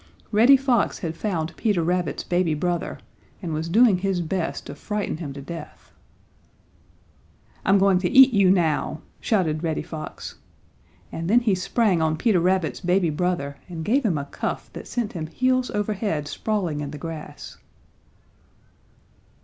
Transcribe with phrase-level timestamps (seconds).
[0.31, 2.97] Reddy Fox had found Peter Rabbit's baby brother
[3.39, 5.91] and was doing his best to frighten him to death.
[7.63, 10.39] "I'm going to eat you now," shouted Reddy Fox,
[11.11, 14.87] and then he sprang on Peter Rabbit's baby brother and gave him a cuff that
[14.87, 17.57] sent him heels over head sprawling in the grass.